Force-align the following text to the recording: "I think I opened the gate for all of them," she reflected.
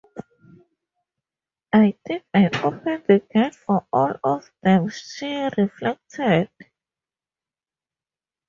"I 1.73 1.95
think 2.07 2.23
I 2.33 2.47
opened 2.63 3.03
the 3.07 3.21
gate 3.31 3.53
for 3.53 3.85
all 3.93 4.15
of 4.23 4.51
them," 4.63 4.89
she 4.89 5.47
reflected. 5.55 6.49